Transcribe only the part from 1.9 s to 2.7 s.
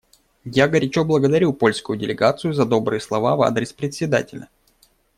делегацию за